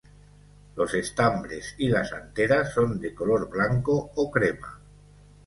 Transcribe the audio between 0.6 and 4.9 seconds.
Los estambres y las anteras son de color blanco o crema.